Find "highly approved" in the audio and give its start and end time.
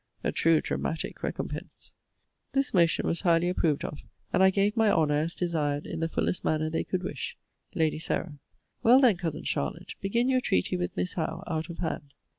3.21-3.85